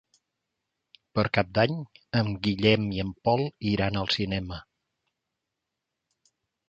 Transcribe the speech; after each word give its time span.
Per 1.17 1.25
Cap 1.37 1.51
d'Any 1.57 1.75
en 2.21 2.31
Guillem 2.47 2.87
i 2.95 3.03
en 3.05 3.11
Pol 3.29 3.45
iran 3.73 4.01
al 4.01 4.13
cinema. 4.17 4.59